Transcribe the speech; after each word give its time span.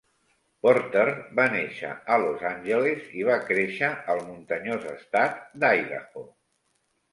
Porter 0.61 1.03
va 1.39 1.45
néixer 1.55 1.91
a 2.15 2.17
Los 2.23 2.41
Angeles 2.53 3.13
i 3.21 3.27
va 3.29 3.37
créixer 3.51 3.93
al 4.15 4.25
muntanyós 4.33 4.91
estat 4.97 5.39
d'Idaho. 5.63 6.29